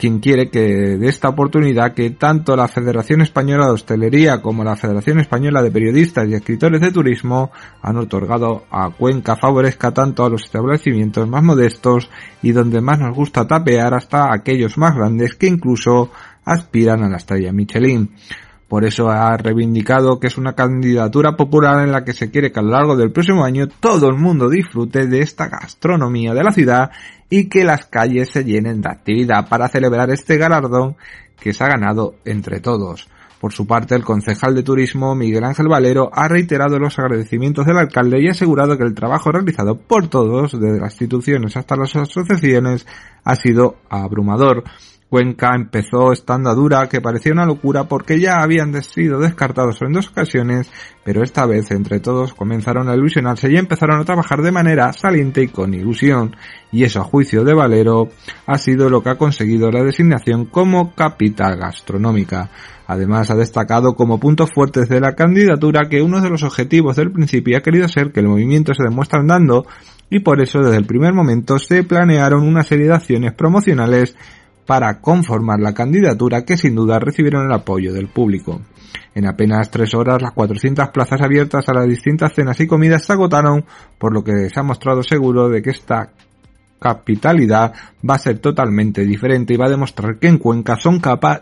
quien 0.00 0.18
quiere 0.18 0.48
que 0.48 0.96
de 0.96 1.08
esta 1.08 1.28
oportunidad 1.28 1.92
que 1.92 2.08
tanto 2.08 2.56
la 2.56 2.68
Federación 2.68 3.20
Española 3.20 3.66
de 3.66 3.72
Hostelería 3.72 4.40
como 4.40 4.64
la 4.64 4.74
Federación 4.74 5.20
Española 5.20 5.62
de 5.62 5.70
Periodistas 5.70 6.26
y 6.26 6.32
Escritores 6.32 6.80
de 6.80 6.90
Turismo 6.90 7.50
han 7.82 7.98
otorgado 7.98 8.64
a 8.70 8.88
Cuenca 8.88 9.36
favorezca 9.36 9.92
tanto 9.92 10.24
a 10.24 10.30
los 10.30 10.44
establecimientos 10.44 11.28
más 11.28 11.42
modestos 11.42 12.08
y 12.40 12.52
donde 12.52 12.80
más 12.80 12.98
nos 12.98 13.14
gusta 13.14 13.46
tapear 13.46 13.92
hasta 13.92 14.32
aquellos 14.32 14.78
más 14.78 14.96
grandes 14.96 15.34
que 15.34 15.48
incluso 15.48 16.10
aspiran 16.46 17.02
a 17.02 17.10
la 17.10 17.18
estrella 17.18 17.52
Michelin. 17.52 18.10
Por 18.68 18.86
eso 18.86 19.10
ha 19.10 19.36
reivindicado 19.36 20.18
que 20.18 20.28
es 20.28 20.38
una 20.38 20.54
candidatura 20.54 21.36
popular 21.36 21.84
en 21.84 21.92
la 21.92 22.04
que 22.04 22.14
se 22.14 22.30
quiere 22.30 22.52
que 22.52 22.60
a 22.60 22.62
lo 22.62 22.70
largo 22.70 22.96
del 22.96 23.12
próximo 23.12 23.44
año 23.44 23.68
todo 23.68 24.08
el 24.08 24.16
mundo 24.16 24.48
disfrute 24.48 25.06
de 25.08 25.20
esta 25.20 25.48
gastronomía 25.48 26.32
de 26.32 26.44
la 26.44 26.52
ciudad 26.52 26.90
y 27.30 27.48
que 27.48 27.64
las 27.64 27.86
calles 27.86 28.28
se 28.30 28.44
llenen 28.44 28.82
de 28.82 28.90
actividad 28.90 29.48
para 29.48 29.68
celebrar 29.68 30.10
este 30.10 30.36
galardón 30.36 30.96
que 31.40 31.54
se 31.54 31.64
ha 31.64 31.68
ganado 31.68 32.16
entre 32.24 32.60
todos. 32.60 33.08
Por 33.40 33.54
su 33.54 33.66
parte, 33.66 33.94
el 33.94 34.04
concejal 34.04 34.54
de 34.54 34.62
turismo 34.62 35.14
Miguel 35.14 35.44
Ángel 35.44 35.68
Valero 35.68 36.10
ha 36.12 36.28
reiterado 36.28 36.78
los 36.78 36.98
agradecimientos 36.98 37.64
del 37.64 37.78
alcalde 37.78 38.20
y 38.20 38.28
ha 38.28 38.32
asegurado 38.32 38.76
que 38.76 38.84
el 38.84 38.94
trabajo 38.94 39.32
realizado 39.32 39.78
por 39.78 40.08
todos, 40.08 40.52
desde 40.60 40.78
las 40.78 40.92
instituciones 40.92 41.56
hasta 41.56 41.76
las 41.76 41.96
asociaciones, 41.96 42.86
ha 43.24 43.36
sido 43.36 43.76
abrumador. 43.88 44.64
Cuenca 45.10 45.56
empezó 45.56 46.12
esta 46.12 46.34
andadura 46.34 46.88
que 46.88 47.00
parecía 47.00 47.32
una 47.32 47.44
locura 47.44 47.88
porque 47.88 48.20
ya 48.20 48.36
habían 48.36 48.80
sido 48.84 49.18
descartados 49.18 49.82
en 49.82 49.92
dos 49.92 50.06
ocasiones, 50.06 50.70
pero 51.02 51.24
esta 51.24 51.46
vez 51.46 51.72
entre 51.72 51.98
todos 51.98 52.32
comenzaron 52.32 52.88
a 52.88 52.94
ilusionarse 52.94 53.50
y 53.50 53.56
empezaron 53.56 54.00
a 54.00 54.04
trabajar 54.04 54.40
de 54.40 54.52
manera 54.52 54.92
saliente 54.92 55.42
y 55.42 55.48
con 55.48 55.74
ilusión, 55.74 56.36
y 56.70 56.84
eso 56.84 57.00
a 57.00 57.04
juicio 57.04 57.42
de 57.42 57.54
Valero 57.54 58.08
ha 58.46 58.56
sido 58.56 58.88
lo 58.88 59.02
que 59.02 59.10
ha 59.10 59.18
conseguido 59.18 59.72
la 59.72 59.82
designación 59.82 60.44
como 60.44 60.94
capital 60.94 61.56
gastronómica. 61.56 62.48
Además 62.86 63.32
ha 63.32 63.34
destacado 63.34 63.94
como 63.94 64.20
puntos 64.20 64.50
fuertes 64.54 64.88
de 64.88 65.00
la 65.00 65.16
candidatura 65.16 65.88
que 65.88 66.02
uno 66.02 66.20
de 66.20 66.30
los 66.30 66.44
objetivos 66.44 66.94
del 66.94 67.10
principio 67.10 67.58
ha 67.58 67.62
querido 67.62 67.88
ser 67.88 68.12
que 68.12 68.20
el 68.20 68.28
movimiento 68.28 68.74
se 68.74 68.84
demuestre 68.84 69.18
andando 69.18 69.66
y 70.08 70.20
por 70.20 70.40
eso 70.40 70.60
desde 70.60 70.76
el 70.76 70.86
primer 70.86 71.14
momento 71.14 71.58
se 71.58 71.82
planearon 71.82 72.46
una 72.46 72.62
serie 72.62 72.86
de 72.86 72.94
acciones 72.94 73.32
promocionales 73.32 74.16
para 74.66 75.00
conformar 75.00 75.60
la 75.60 75.74
candidatura 75.74 76.44
que 76.44 76.56
sin 76.56 76.74
duda 76.74 76.98
recibieron 76.98 77.46
el 77.46 77.52
apoyo 77.52 77.92
del 77.92 78.08
público. 78.08 78.60
En 79.14 79.26
apenas 79.26 79.70
tres 79.70 79.94
horas 79.94 80.22
las 80.22 80.32
400 80.32 80.88
plazas 80.90 81.20
abiertas 81.20 81.68
a 81.68 81.74
las 81.74 81.88
distintas 81.88 82.32
cenas 82.34 82.60
y 82.60 82.66
comidas 82.66 83.04
se 83.04 83.12
agotaron, 83.12 83.64
por 83.98 84.14
lo 84.14 84.22
que 84.22 84.48
se 84.48 84.60
ha 84.60 84.62
mostrado 84.62 85.02
seguro 85.02 85.48
de 85.48 85.62
que 85.62 85.70
esta 85.70 86.10
capitalidad 86.80 87.74
va 88.08 88.14
a 88.14 88.18
ser 88.18 88.38
totalmente 88.38 89.04
diferente 89.04 89.54
y 89.54 89.56
va 89.56 89.66
a 89.66 89.70
demostrar 89.70 90.18
que 90.18 90.28
en 90.28 90.38
Cuenca 90.38 90.76
son, 90.76 91.00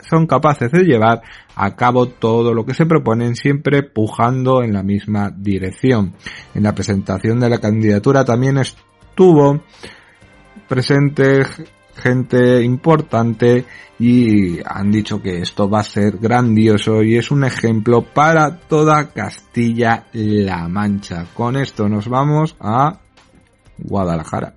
son 0.08 0.26
capaces 0.26 0.70
de 0.72 0.82
llevar 0.82 1.22
a 1.54 1.76
cabo 1.76 2.08
todo 2.08 2.52
lo 2.52 2.66
que 2.66 2.74
se 2.74 2.86
proponen 2.86 3.36
siempre 3.36 3.84
pujando 3.84 4.62
en 4.62 4.72
la 4.72 4.82
misma 4.82 5.30
dirección. 5.30 6.14
En 6.54 6.64
la 6.64 6.74
presentación 6.74 7.38
de 7.38 7.48
la 7.48 7.58
candidatura 7.58 8.24
también 8.24 8.58
estuvo 8.58 9.62
presente 10.68 11.42
gente 11.98 12.62
importante 12.62 13.66
y 13.98 14.60
han 14.64 14.90
dicho 14.90 15.20
que 15.20 15.42
esto 15.42 15.68
va 15.68 15.80
a 15.80 15.84
ser 15.84 16.18
grandioso 16.18 17.02
y 17.02 17.16
es 17.16 17.30
un 17.30 17.44
ejemplo 17.44 18.02
para 18.02 18.58
toda 18.58 19.10
Castilla-La 19.10 20.68
Mancha. 20.68 21.26
Con 21.34 21.56
esto 21.56 21.88
nos 21.88 22.08
vamos 22.08 22.56
a 22.60 23.00
Guadalajara. 23.78 24.54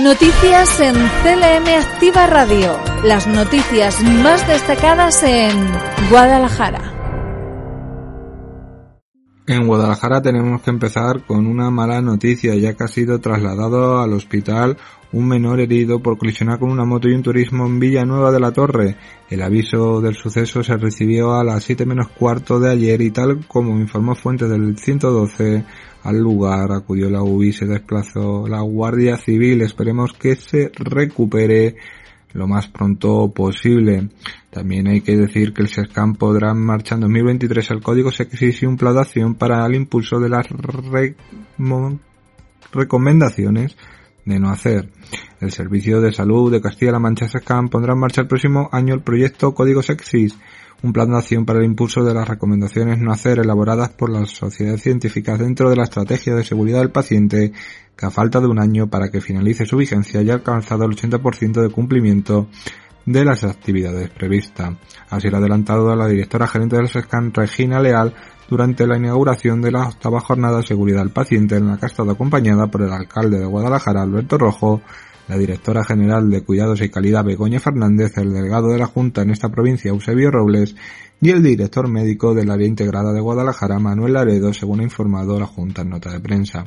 Noticias 0.00 0.80
en 0.80 0.94
CLM 0.94 1.68
Activa 1.78 2.26
Radio. 2.26 2.78
Las 3.04 3.26
noticias 3.26 4.00
más 4.02 4.46
destacadas 4.48 5.22
en 5.22 5.52
Guadalajara. 6.08 6.89
En 9.50 9.66
Guadalajara 9.66 10.22
tenemos 10.22 10.62
que 10.62 10.70
empezar 10.70 11.24
con 11.26 11.48
una 11.48 11.72
mala 11.72 12.00
noticia, 12.00 12.54
ya 12.54 12.74
que 12.74 12.84
ha 12.84 12.86
sido 12.86 13.18
trasladado 13.18 13.98
al 13.98 14.12
hospital 14.12 14.76
un 15.10 15.26
menor 15.26 15.58
herido 15.58 15.98
por 15.98 16.18
colisionar 16.18 16.60
con 16.60 16.70
una 16.70 16.84
moto 16.84 17.08
y 17.08 17.14
un 17.14 17.24
turismo 17.24 17.66
en 17.66 17.80
Villanueva 17.80 18.30
de 18.30 18.38
la 18.38 18.52
Torre. 18.52 18.94
El 19.28 19.42
aviso 19.42 20.00
del 20.00 20.14
suceso 20.14 20.62
se 20.62 20.76
recibió 20.76 21.34
a 21.34 21.42
las 21.42 21.64
7 21.64 21.84
menos 21.84 22.06
cuarto 22.10 22.60
de 22.60 22.70
ayer 22.70 23.00
y 23.00 23.10
tal 23.10 23.44
como 23.48 23.76
informó 23.80 24.14
fuentes 24.14 24.48
del 24.48 24.78
112 24.78 25.64
al 26.04 26.16
lugar 26.16 26.70
acudió 26.70 27.10
la 27.10 27.24
UBI, 27.24 27.52
se 27.52 27.66
desplazó 27.66 28.46
la 28.46 28.60
Guardia 28.60 29.16
Civil, 29.16 29.62
esperemos 29.62 30.12
que 30.12 30.36
se 30.36 30.70
recupere 30.76 31.74
lo 32.32 32.46
más 32.46 32.68
pronto 32.68 33.30
posible. 33.32 34.08
También 34.50 34.88
hay 34.88 35.00
que 35.00 35.16
decir 35.16 35.52
que 35.52 35.62
el 35.62 35.68
SESCAM 35.68 36.14
podrá 36.14 36.54
marchar 36.54 36.96
en 36.96 37.02
2023 37.02 37.70
el 37.70 37.82
código 37.82 38.10
SEXIS 38.10 38.62
y 38.62 38.66
un 38.66 38.76
plan 38.76 38.94
de 38.94 39.00
acción 39.00 39.34
para 39.34 39.64
el 39.66 39.74
impulso 39.74 40.18
de 40.18 40.28
las 40.28 40.46
recomendaciones 42.72 43.76
de 44.30 44.40
no 44.40 44.50
hacer. 44.50 44.88
El 45.40 45.50
Servicio 45.50 46.00
de 46.00 46.12
Salud 46.12 46.50
de 46.50 46.60
Castilla-La 46.60 46.98
Mancha 46.98 47.28
SESCAM 47.28 47.68
pondrá 47.68 47.92
en 47.92 48.00
marcha 48.00 48.22
el 48.22 48.26
próximo 48.26 48.68
año 48.72 48.94
el 48.94 49.02
proyecto 49.02 49.54
Código 49.54 49.82
SEXIS, 49.82 50.38
un 50.82 50.92
plan 50.92 51.10
de 51.10 51.18
acción 51.18 51.44
para 51.44 51.58
el 51.58 51.66
impulso 51.66 52.02
de 52.04 52.14
las 52.14 52.28
recomendaciones 52.28 52.98
no 52.98 53.12
hacer 53.12 53.38
elaboradas 53.38 53.90
por 53.90 54.10
las 54.10 54.30
sociedades 54.30 54.82
científicas 54.82 55.38
dentro 55.38 55.68
de 55.68 55.76
la 55.76 55.84
estrategia 55.84 56.34
de 56.34 56.44
seguridad 56.44 56.78
del 56.78 56.90
paciente 56.90 57.52
que 57.96 58.06
a 58.06 58.10
falta 58.10 58.40
de 58.40 58.46
un 58.46 58.58
año 58.58 58.88
para 58.88 59.10
que 59.10 59.20
finalice 59.20 59.66
su 59.66 59.76
vigencia 59.76 60.22
ya 60.22 60.32
ha 60.32 60.36
alcanzado 60.36 60.84
el 60.84 60.92
80% 60.92 61.60
de 61.60 61.68
cumplimiento 61.70 62.48
de 63.04 63.24
las 63.24 63.44
actividades 63.44 64.10
previstas. 64.10 64.74
Así 65.08 65.28
lo 65.28 65.36
ha 65.36 65.40
adelantado 65.40 65.94
la 65.94 66.06
directora 66.06 66.46
gerente 66.46 66.76
del 66.76 66.88
SESCAN, 66.88 67.34
Regina 67.34 67.80
Leal, 67.80 68.14
durante 68.50 68.86
la 68.86 68.96
inauguración 68.96 69.62
de 69.62 69.70
la 69.70 69.86
octava 69.88 70.20
jornada 70.20 70.58
de 70.58 70.66
seguridad 70.66 70.98
del 70.98 71.10
paciente 71.10 71.56
en 71.56 71.68
la 71.68 71.78
que 71.78 71.86
ha 71.86 71.88
estado 71.88 72.10
acompañada 72.10 72.66
por 72.66 72.82
el 72.82 72.92
alcalde 72.92 73.38
de 73.38 73.46
Guadalajara, 73.46 74.02
Alberto 74.02 74.36
Rojo, 74.36 74.82
la 75.28 75.38
directora 75.38 75.84
general 75.84 76.28
de 76.28 76.42
Cuidados 76.42 76.82
y 76.82 76.90
Calidad 76.90 77.24
Begoña 77.24 77.60
Fernández, 77.60 78.18
el 78.18 78.32
delegado 78.32 78.68
de 78.68 78.78
la 78.78 78.86
Junta 78.86 79.22
en 79.22 79.30
esta 79.30 79.48
provincia 79.48 79.90
Eusebio 79.90 80.32
Robles 80.32 80.74
y 81.20 81.30
el 81.30 81.42
director 81.44 81.86
médico 81.88 82.34
del 82.34 82.50
área 82.50 82.66
integrada 82.66 83.12
de 83.12 83.20
Guadalajara 83.20 83.78
Manuel 83.78 84.14
Laredo, 84.14 84.52
según 84.52 84.80
ha 84.80 84.84
informado 84.84 85.38
la 85.38 85.46
Junta 85.46 85.82
en 85.82 85.90
nota 85.90 86.10
de 86.10 86.18
prensa. 86.18 86.64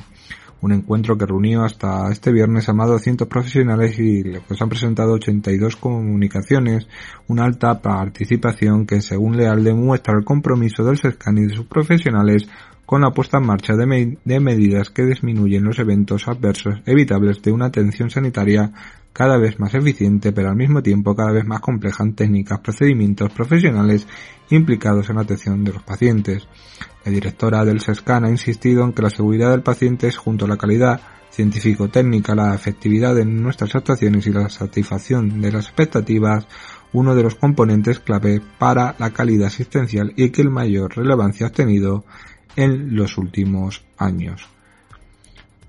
Un 0.64 0.72
encuentro 0.72 1.18
que 1.18 1.26
reunió 1.26 1.62
hasta 1.62 2.10
este 2.10 2.32
viernes 2.32 2.70
a 2.70 2.72
más 2.72 2.86
de 2.86 2.94
200 2.94 3.28
profesionales 3.28 3.98
y 3.98 4.22
les 4.22 4.62
han 4.62 4.70
presentado 4.70 5.12
82 5.12 5.76
comunicaciones, 5.76 6.88
una 7.28 7.44
alta 7.44 7.82
participación 7.82 8.86
que 8.86 9.02
según 9.02 9.36
Leal 9.36 9.62
demuestra 9.62 10.14
el 10.16 10.24
compromiso 10.24 10.82
del 10.82 10.96
SESCAN 10.96 11.36
y 11.36 11.42
de 11.48 11.54
sus 11.54 11.66
profesionales 11.66 12.48
con 12.86 13.02
la 13.02 13.10
puesta 13.10 13.36
en 13.36 13.46
marcha 13.46 13.74
de, 13.76 14.40
medidas 14.40 14.88
que 14.88 15.04
disminuyen 15.04 15.64
los 15.64 15.78
eventos 15.78 16.28
adversos 16.28 16.80
evitables 16.86 17.42
de 17.42 17.52
una 17.52 17.66
atención 17.66 18.08
sanitaria 18.08 18.72
cada 19.14 19.38
vez 19.38 19.58
más 19.60 19.72
eficiente, 19.74 20.32
pero 20.32 20.50
al 20.50 20.56
mismo 20.56 20.82
tiempo 20.82 21.14
cada 21.14 21.32
vez 21.32 21.46
más 21.46 21.60
compleja 21.60 22.02
en 22.02 22.14
técnicas, 22.14 22.60
procedimientos 22.60 23.32
profesionales 23.32 24.06
implicados 24.50 25.08
en 25.08 25.16
la 25.16 25.22
atención 25.22 25.64
de 25.64 25.72
los 25.72 25.82
pacientes. 25.84 26.46
La 27.04 27.12
directora 27.12 27.64
del 27.64 27.80
SESCAN 27.80 28.24
ha 28.24 28.30
insistido 28.30 28.84
en 28.84 28.92
que 28.92 29.02
la 29.02 29.10
seguridad 29.10 29.52
del 29.52 29.62
paciente 29.62 30.08
es 30.08 30.16
junto 30.16 30.44
a 30.44 30.48
la 30.48 30.56
calidad 30.56 31.00
científico-técnica, 31.30 32.34
la 32.34 32.54
efectividad 32.54 33.14
de 33.14 33.24
nuestras 33.24 33.74
actuaciones 33.74 34.26
y 34.26 34.32
la 34.32 34.48
satisfacción 34.48 35.40
de 35.40 35.52
las 35.52 35.66
expectativas 35.66 36.46
uno 36.92 37.14
de 37.14 37.22
los 37.24 37.34
componentes 37.34 38.00
clave 38.00 38.40
para 38.58 38.94
la 38.98 39.10
calidad 39.10 39.48
asistencial 39.48 40.12
y 40.16 40.30
que 40.30 40.42
el 40.42 40.50
mayor 40.50 40.96
relevancia 40.96 41.48
ha 41.48 41.50
tenido 41.50 42.04
en 42.56 42.94
los 42.96 43.18
últimos 43.18 43.84
años. 43.98 44.53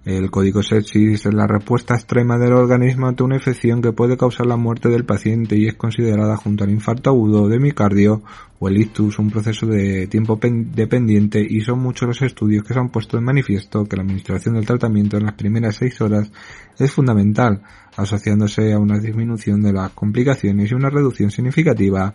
El 0.05 0.29
código 0.29 0.61
sepsis 0.61 1.25
es 1.25 1.33
la 1.33 1.47
respuesta 1.47 1.95
extrema 1.95 2.37
del 2.37 2.53
organismo 2.53 3.07
ante 3.07 3.23
una 3.23 3.37
infección 3.37 3.81
que 3.81 3.91
puede 3.91 4.17
causar 4.17 4.45
la 4.45 4.55
muerte 4.55 4.89
del 4.89 5.03
paciente 5.03 5.57
y 5.57 5.65
es 5.65 5.73
considerada 5.73 6.37
junto 6.37 6.63
al 6.63 6.69
infarto 6.69 7.09
agudo 7.09 7.47
de 7.47 7.57
micardio 7.57 8.21
o 8.59 8.67
el 8.67 8.77
ictus 8.77 9.17
un 9.17 9.31
proceso 9.31 9.65
de 9.65 10.05
tiempo 10.05 10.39
dependiente 10.39 11.43
y 11.49 11.61
son 11.61 11.79
muchos 11.79 12.07
los 12.07 12.21
estudios 12.21 12.63
que 12.63 12.75
se 12.75 12.79
han 12.79 12.89
puesto 12.89 13.17
en 13.17 13.23
manifiesto 13.23 13.85
que 13.85 13.95
la 13.95 14.03
administración 14.03 14.53
del 14.53 14.67
tratamiento 14.67 15.17
en 15.17 15.25
las 15.25 15.33
primeras 15.33 15.77
seis 15.77 15.99
horas 15.99 16.31
es 16.77 16.91
fundamental, 16.91 17.63
asociándose 17.97 18.73
a 18.73 18.77
una 18.77 18.99
disminución 18.99 19.63
de 19.63 19.73
las 19.73 19.89
complicaciones 19.89 20.69
y 20.69 20.75
una 20.75 20.91
reducción 20.91 21.31
significativa 21.31 22.13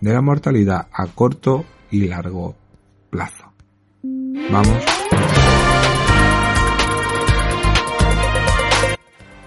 de 0.00 0.12
la 0.12 0.22
mortalidad 0.22 0.86
a 0.92 1.08
corto 1.08 1.64
y 1.90 2.06
largo 2.06 2.54
plazo. 3.10 3.52
Vamos. 4.52 5.51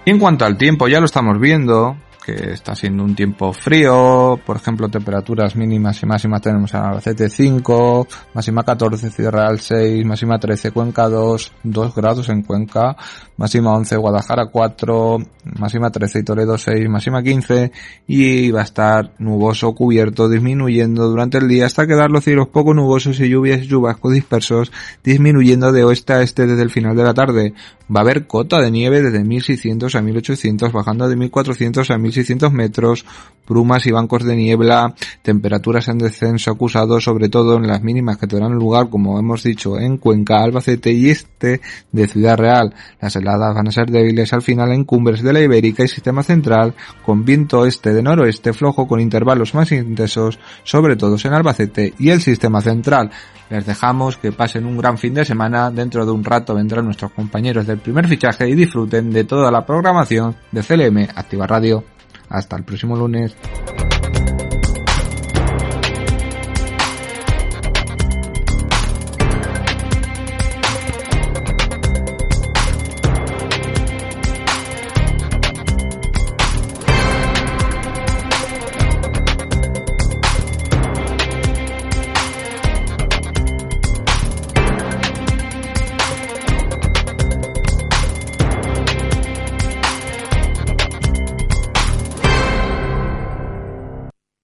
Y 0.05 0.11
en 0.11 0.19
cuanto 0.19 0.45
al 0.45 0.55
tiempo, 0.55 0.87
ya 0.87 0.99
lo 0.99 1.07
estamos 1.07 1.39
viendo, 1.39 1.97
que 2.23 2.51
está 2.51 2.75
siendo 2.75 3.03
un 3.03 3.15
tiempo 3.15 3.51
frío, 3.53 4.39
por 4.45 4.57
ejemplo, 4.57 4.87
temperaturas 4.87 5.55
mínimas 5.55 6.01
y 6.03 6.05
máximas 6.05 6.41
tenemos 6.41 6.71
en 6.75 6.81
Albacete 6.81 7.27
5, 7.27 8.07
máxima 8.35 8.63
14, 8.63 9.09
Ciudad 9.09 9.31
Real 9.31 9.59
6, 9.59 10.05
máxima 10.05 10.37
13, 10.37 10.69
Cuenca 10.71 11.09
2, 11.09 11.53
2 11.63 11.95
grados 11.95 12.29
en 12.29 12.43
Cuenca, 12.43 12.95
máxima 13.37 13.73
11, 13.73 13.97
Guadalajara 13.97 14.47
4, 14.47 15.17
máxima 15.59 15.89
13 15.89 16.19
y 16.19 16.23
Toledo 16.23 16.57
6, 16.57 16.89
máxima 16.89 17.21
15 17.21 17.71
y 18.07 18.51
va 18.51 18.61
a 18.61 18.63
estar 18.63 19.11
nuboso, 19.19 19.73
cubierto, 19.73 20.29
disminuyendo 20.29 21.07
durante 21.09 21.37
el 21.37 21.47
día 21.47 21.65
hasta 21.65 21.87
quedar 21.87 22.09
los 22.11 22.23
cielos 22.23 22.47
poco 22.47 22.73
nubosos 22.73 23.19
y 23.19 23.29
lluvias 23.29 23.61
y 23.61 23.67
chubascos 23.67 24.13
dispersos, 24.13 24.71
disminuyendo 25.03 25.71
de 25.71 25.83
oeste 25.83 26.13
a 26.13 26.21
este 26.21 26.47
desde 26.47 26.63
el 26.63 26.69
final 26.69 26.95
de 26.95 27.03
la 27.03 27.13
tarde. 27.13 27.53
Va 27.93 27.99
a 27.99 28.03
haber 28.03 28.25
cota 28.25 28.59
de 28.59 28.71
nieve 28.71 29.01
desde 29.01 29.23
1600 29.23 29.93
a 29.93 30.01
1800, 30.01 30.71
bajando 30.71 31.07
de 31.07 31.15
1400 31.15 31.91
a 31.91 31.97
1600 31.97 32.51
metros, 32.51 33.05
brumas 33.47 33.85
y 33.85 33.91
bancos 33.91 34.23
de 34.23 34.35
niebla, 34.35 34.95
temperaturas 35.21 35.87
en 35.89 35.99
descenso 35.99 36.49
acusado 36.49 36.99
sobre 36.99 37.29
todo 37.29 37.57
en 37.57 37.67
las 37.67 37.83
mínimas 37.83 38.17
que 38.17 38.27
tendrán 38.27 38.53
lugar, 38.53 38.89
como 38.89 39.19
hemos 39.19 39.43
dicho, 39.43 39.79
en 39.79 39.97
Cuenca, 39.97 40.41
Albacete 40.41 40.91
y 40.91 41.09
este 41.09 41.61
de 41.91 42.07
Ciudad 42.07 42.37
Real. 42.37 42.73
Las 43.01 43.15
heladas 43.25 43.55
van 43.55 43.67
a 43.67 43.71
ser 43.71 43.89
débiles 43.89 44.31
al 44.33 44.41
final 44.41 44.71
en 44.71 44.85
cumbres 44.85 45.23
de 45.23 45.33
la 45.33 45.41
Ibérica 45.41 45.83
y 45.83 45.87
sistema 45.87 46.23
central, 46.23 46.73
con 47.03 47.25
viento 47.25 47.65
este 47.65 47.93
de 47.93 48.03
noroeste 48.03 48.53
flojo 48.53 48.87
con 48.87 48.99
intervalos 48.99 49.55
más 49.55 49.71
intensos, 49.71 50.39
sobre 50.63 50.95
todo 50.95 51.15
en 51.23 51.33
Albacete 51.33 51.93
y 51.97 52.09
el 52.09 52.21
sistema 52.21 52.61
central. 52.61 53.11
Les 53.49 53.65
dejamos 53.65 54.17
que 54.17 54.31
pasen 54.31 54.65
un 54.65 54.77
gran 54.77 54.97
fin 54.97 55.13
de 55.13 55.25
semana. 55.25 55.69
Dentro 55.69 56.05
de 56.05 56.11
un 56.11 56.23
rato 56.23 56.55
vendrán 56.55 56.85
nuestros 56.85 57.11
compañeros 57.11 57.67
del 57.67 57.77
primer 57.77 58.07
fichaje 58.07 58.49
y 58.49 58.55
disfruten 58.55 59.11
de 59.11 59.23
toda 59.23 59.51
la 59.51 59.65
programación 59.65 60.35
de 60.51 60.61
CLM 60.61 61.09
Activa 61.15 61.45
Radio. 61.47 61.83
Hasta 62.29 62.55
el 62.57 62.63
próximo 62.63 62.95
lunes. 62.95 63.35